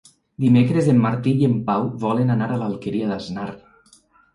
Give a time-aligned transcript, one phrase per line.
[0.45, 3.51] Dimecres en Martí i en Pau volen anar a l'Alqueria d'Asnar.